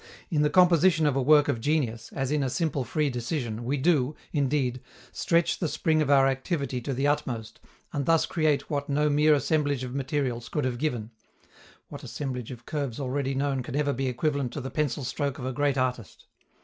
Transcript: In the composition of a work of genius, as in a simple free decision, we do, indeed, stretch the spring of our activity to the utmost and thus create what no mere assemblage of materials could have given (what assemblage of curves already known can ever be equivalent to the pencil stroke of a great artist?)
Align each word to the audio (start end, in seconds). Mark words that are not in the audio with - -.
In 0.31 0.41
the 0.41 0.49
composition 0.49 1.05
of 1.05 1.15
a 1.15 1.21
work 1.21 1.47
of 1.47 1.61
genius, 1.61 2.11
as 2.13 2.31
in 2.31 2.41
a 2.41 2.49
simple 2.49 2.83
free 2.83 3.11
decision, 3.11 3.63
we 3.63 3.77
do, 3.77 4.15
indeed, 4.33 4.81
stretch 5.11 5.59
the 5.59 5.67
spring 5.67 6.01
of 6.01 6.09
our 6.09 6.27
activity 6.27 6.81
to 6.81 6.91
the 6.91 7.05
utmost 7.05 7.59
and 7.93 8.07
thus 8.07 8.25
create 8.25 8.67
what 8.67 8.89
no 8.89 9.11
mere 9.11 9.35
assemblage 9.35 9.83
of 9.83 9.93
materials 9.93 10.49
could 10.49 10.65
have 10.65 10.79
given 10.79 11.11
(what 11.89 12.01
assemblage 12.03 12.49
of 12.49 12.65
curves 12.65 12.99
already 12.99 13.35
known 13.35 13.61
can 13.61 13.75
ever 13.75 13.93
be 13.93 14.07
equivalent 14.07 14.51
to 14.53 14.59
the 14.61 14.71
pencil 14.71 15.03
stroke 15.03 15.37
of 15.37 15.45
a 15.45 15.53
great 15.53 15.77
artist?) 15.77 16.25